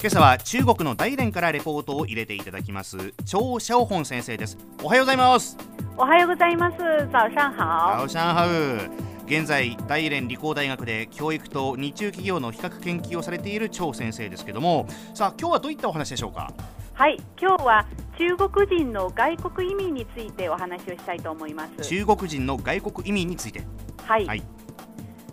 [0.00, 3.12] 今朝は中国の大連からレポートを入れていただきます。
[3.24, 4.56] 張小本先生です。
[4.80, 5.56] おはようございます。
[5.96, 6.76] おはようございます。
[6.78, 8.94] 早上好早上好
[9.26, 14.86] 現在大連理工大学で教育と日中企業の比較研究をされている張先生ですけども。
[15.14, 16.52] さあ今日はどういったお話でしょうか？
[16.94, 17.20] はい。
[17.36, 17.84] 今日は
[18.16, 21.88] 中国人の外国移民についてお話をしたいと思います。
[21.88, 23.62] 中国人の外国移民について。
[24.06, 24.44] はい、はい、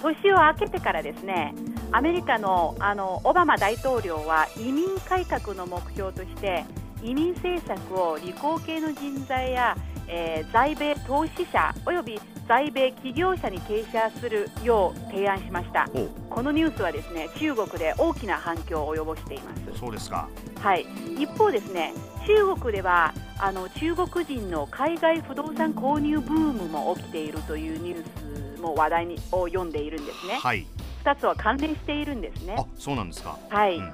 [0.00, 1.54] 年を明けてからですね
[1.92, 6.64] アメリカのあのオバマ大統領は移民改革の目標として
[7.02, 9.76] 移民政策を理工系の人材や、
[10.08, 15.88] えー、在米投資者および在米企業者に傾斜するよう提案しました。
[16.30, 19.78] このニュースはですね中国で大きな反響を及ぼしています。
[19.78, 20.28] そうですか。
[20.60, 20.86] はい。
[21.18, 21.92] 一方ですね
[22.26, 30.66] 中国ではあの中国人の海外不動産購入ブームも起きているというニュースも話題にを読んでいるんですね、はい、
[31.06, 32.56] 2つは関連しているんですね。
[32.58, 33.38] あそうなんですか。
[33.48, 33.92] はい、うん。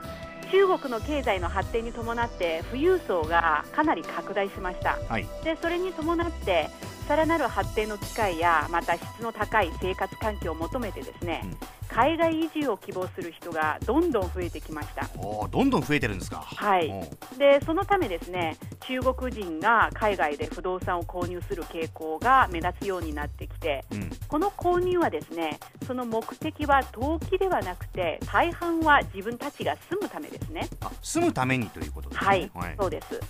[0.50, 6.68] 中国の経済の発展に伴って富裕層がかなり拡大しました、はい、でそれに伴って
[7.08, 11.56] さらなる発展の機会やまた質の高い生活環境を求めてですね、うん、
[11.92, 15.08] 海外移住を希望する人がどんどん増えてきました。
[15.18, 16.38] おどんどん増えてるんですか。
[16.38, 16.90] はい。
[17.38, 30.68] でそのためですね中国人が海外で不動産を購入する傾向が目立つようになってきて、うん、この購入はですねその目的は投機ではなくて大半は自分たちが住むためですね。
[31.02, 32.26] 住むためにということですね。
[32.26, 33.20] はい、はい、そうです。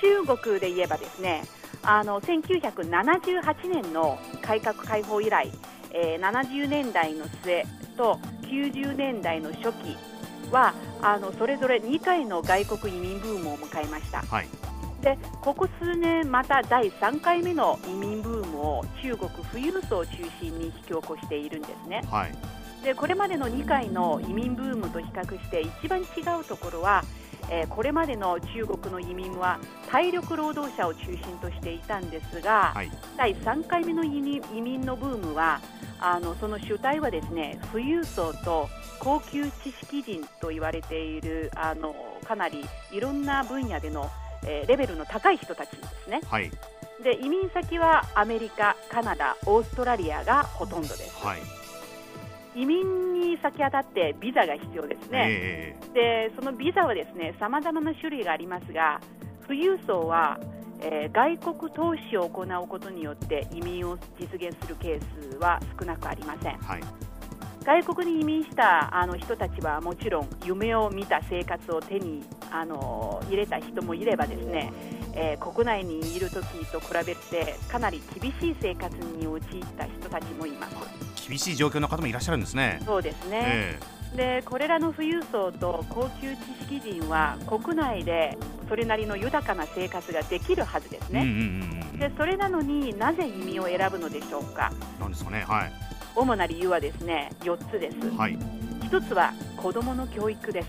[0.00, 1.44] 中国で言えばですね
[1.82, 5.50] あの1978年の改革開放以来、
[5.92, 7.64] えー、70年代の末
[7.96, 9.96] と90年代の初期
[10.50, 14.48] はあのそれぞれ2回の外国移民ブームを迎えました、はい、
[15.02, 22.32] でここ数年また第3回目の移民ブームを中国富裕層を中心に引き起こしているんですね、はい、
[22.84, 26.04] でこれまでの2回の移民ブームと比較して一番違
[26.40, 27.02] うところは
[27.50, 29.58] えー、これまでの中国の移民は
[29.90, 35.60] 体力労働者を中心としていたんですが、はい、第3回目の移民のブームは
[36.00, 38.68] あのその主体はですね富裕層と
[38.98, 41.94] 高級知識人と言われているあの
[42.26, 44.10] かなりいろんな分野での、
[44.46, 46.20] えー、レベルの高い人たちですね。
[46.26, 46.50] はい
[47.02, 51.24] で移民先はアメリカ、カナダ、オーストラリアがほとんどです。
[51.24, 51.63] はい
[52.54, 59.00] 移民に先当たってビザが必要ですね、えー、でそのビザはですね様々な種類がありますが
[59.46, 60.38] 富裕層は、
[60.80, 66.80] えー、外国投資を行うことによって移民を実現するケースは少なくありません、はい、
[67.64, 74.72] 外国に移民したあの人たちはもちろん夢を見た生活を手にあの入れた人もいればですね、
[75.14, 82.80] えー、国内にいる時と比べてかなり厳しい生活に陥った人たちもいます厳しい状況の方もいらっしゃるんですね。
[82.84, 88.36] そうですね、えー、でこれらの富裕層と高級知識人は国内で
[88.68, 91.24] それなりの豊かな生活ができるはずですね、
[91.98, 94.72] でそれなのになぜ移民を選ぶのでしょうか。
[95.00, 95.72] なんですかね、はい、
[96.14, 98.38] 主な理由はですね4つです、はい、
[98.82, 100.68] 1つは子どもの教育です。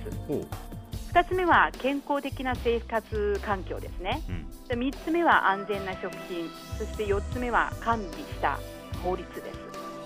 [1.13, 4.21] 2つ目は健康的な生活環境ですね、
[4.69, 6.49] うん、3つ目は安全な食品。
[6.77, 8.59] そして4つ目は完備した
[9.01, 9.64] 法律です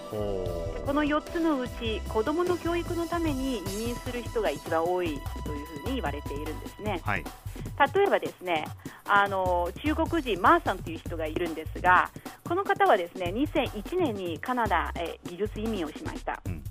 [0.10, 7.24] この4つのうち子どもの教育のために移民する人が一番多いというふうに言われているんですね、はい、
[7.94, 8.68] 例えばですね
[9.06, 12.10] あの中国人マーさんという人がいるんですが
[12.44, 16.64] この方はですね2001年にカナダへ技術移民をしました、うん、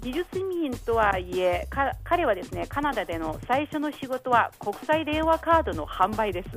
[0.00, 1.68] 技術移民とはいえ
[2.04, 6.48] 彼はですねカナダでの最初の仕事は国際電話カードの販売です。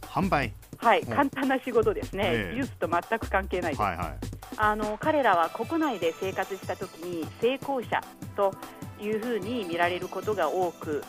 [0.00, 0.52] 販売。
[0.78, 8.00] はい、簡単な仕事ですね、えー、技術と全く関係ないです、はいはいあの彼らは国内で生活したときに成功者
[8.36, 8.54] と
[9.00, 11.04] いうふうに見られることが多く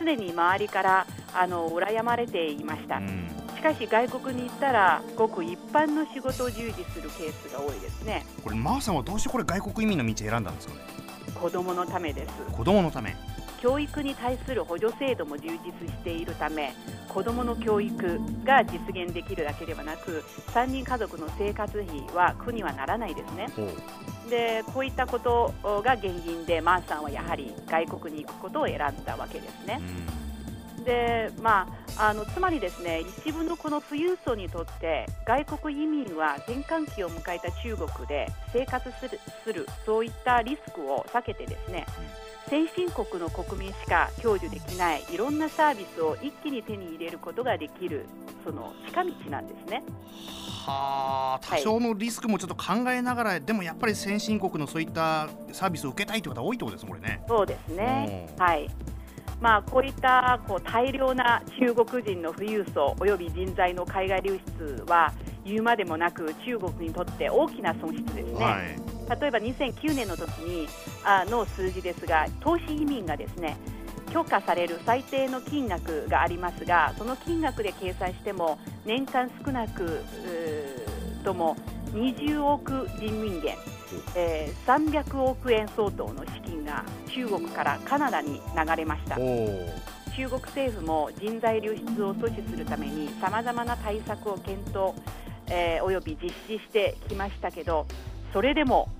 [0.00, 8.24] 常に周りからあの羨まれていました、うん、しかし外国に行ったらごく一般の仕事を従事するケースが多いですね。
[8.42, 10.80] これマーさんはどうしてこれ外国移民の道を選んだんですかね？
[11.40, 12.32] 子供のためです。
[12.52, 13.16] 子供のため。
[13.60, 16.74] 教育に対する補助制度も充実しているため
[17.12, 23.48] 子どもの教育が実現できるだけではなく3人家族の生活費は苦にはならないですね。
[24.30, 29.80] でこういったことが原因でマーさんはやはり外国に行くことを選んだわけですね。
[30.82, 41.86] でまあ、あのつまりですね一部のこの富裕層にとって外国移民は転換期を迎えた中国で生活するするそういったリスクを避けてですね、
[42.48, 48.06] 先進国の国民しか享受できないいろんなサービスを一気に手に入れることができる
[48.44, 49.82] その近道なんですね。
[50.64, 57.24] はあ多少のリスクもちょっと考えながら、はい、でもやっぱり先進国のそういったサービスを受けたいという方多いってことですこれね。
[57.26, 58.70] そうですね、はい
[59.42, 65.12] まあ、こういったこう大量な中国人の富裕層および人材の海外流出は
[65.44, 70.68] 言うまでもなく中国にとって大きな損失ですね、はい、例えば2009年の時に
[71.04, 73.56] あの数字ですが投資移民がですね
[74.12, 80.04] 許可される最低の金額がありますがその金額で計算しても年間少なく
[81.24, 81.56] とも
[81.92, 83.56] 20億人民元、
[84.14, 89.16] えー、300億円相当の資金が中国からカナダに流れました。
[89.16, 94.94] 中国政府も人材流出を阻止するためにさまざまな対策を検討、
[95.48, 97.86] えー、および実施してきましたけど
[98.32, 98.90] それでも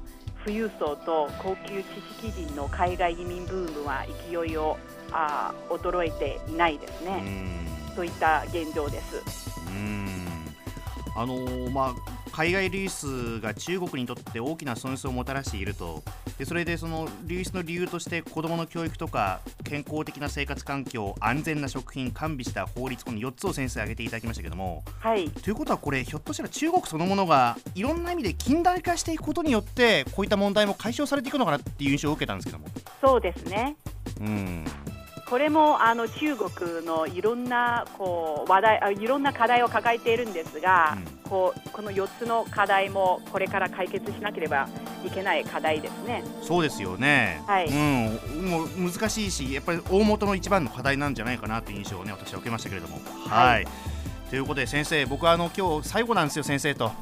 [0.44, 1.86] 富裕層と高級知
[2.22, 4.78] 識人の海外移民ブームは勢いを
[5.12, 7.22] あ衰えていないですね。
[7.94, 9.22] といった現状です。
[11.14, 16.02] あのー、まあ海外流出が中国にとって大きな損失をもたらしていると。
[16.38, 32.66] でそれでその流出の理由として子どもの教育とか健康的な生活環境安全な食品完備した法律この4つを先生挙げていただきましたけども、はい、ということはこれひょっとしたら中国そのものがいろんな意味で近代化していくことによってこういった問題も解消されていくのかなっていう印象を受けたんですけども。
[33.00, 33.76] そうですね。
[34.20, 34.64] うん。
[35.32, 44.68] これもあの中国のいろんなこう話題いろんな課題を抱えているんですが、うん、こうこの4つの課題もこれから解決しなければ
[45.02, 46.22] いけない課題ですね。
[46.42, 47.68] そうですよね、はい。
[47.68, 53.00] うん、もう難しいしやっぱり大元の一番の課題なんじゃないかなという印象を、ね、私は受けましたけれども。
[53.30, 53.66] はい、はい、
[54.28, 56.92] ということで先生僕はあの今日最後なんですよ先生と。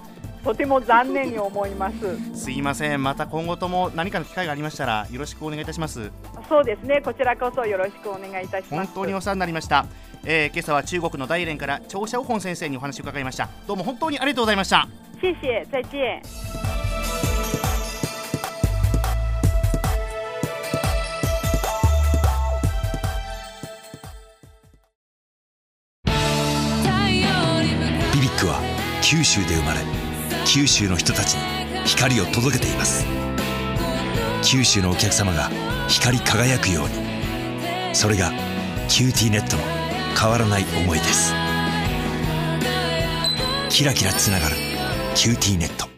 [0.45, 2.41] とても残念に思います。
[2.41, 3.03] すいません。
[3.03, 6.13] また今後とも何かの機会がありましたらよろしくお願いいたします。
[6.49, 7.03] そうですね。
[7.05, 8.75] こちらこそよろしくお願いいたします。
[8.75, 9.87] 本当にお世話になりました、
[10.25, 13.49] えー、今朝は中国の大連から長者本先生にお話を伺いました。
[13.67, 14.87] どうも本当にありがとうございました。
[15.21, 16.23] 谢谢再见。
[28.13, 28.61] BBIQ は
[29.03, 29.81] 九州で生まれ
[30.47, 31.41] 九州の人たちに
[31.87, 33.07] 光を届けています。
[34.43, 35.51] 九州のお客様が
[35.89, 37.95] 光り輝くように。
[37.95, 38.31] それが
[38.89, 39.80] QTnet の
[40.19, 41.33] 変わらない思いです。
[43.69, 45.90] キラキラつながる「QTnet」